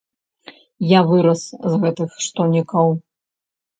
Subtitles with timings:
[0.91, 2.87] Я вырас з гэтых штонікаў.